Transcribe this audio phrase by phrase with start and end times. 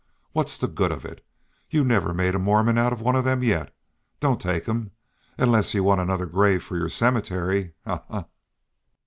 [0.31, 1.23] What's the good of it?
[1.69, 3.71] You never made a Mormon of one of them yet.
[4.19, 4.89] Don't take him
[5.37, 7.73] unless you want another grave for your cemetery.